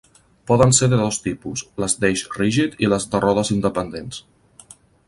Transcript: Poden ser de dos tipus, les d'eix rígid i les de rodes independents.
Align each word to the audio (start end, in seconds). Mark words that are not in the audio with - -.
Poden 0.51 0.71
ser 0.77 0.87
de 0.93 0.99
dos 1.01 1.19
tipus, 1.25 1.63
les 1.83 1.95
d'eix 2.05 2.25
rígid 2.39 2.77
i 2.87 2.91
les 2.95 3.07
de 3.13 3.25
rodes 3.29 3.57
independents. 3.59 4.25